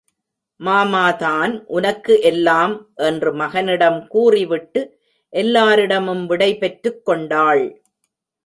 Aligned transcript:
மாமாதான் 0.59 1.51
உனக்கு 1.67 2.13
எல்லாம், 2.21 2.73
என்று 3.01 3.31
மகனிடம் 3.33 4.07
கூறி 4.07 4.43
விட்டு 4.45 4.81
எல்லாரிடமும் 5.33 6.25
விடை 6.25 6.51
பெற்றுக் 6.57 7.05
கொண்டாள். 7.05 7.63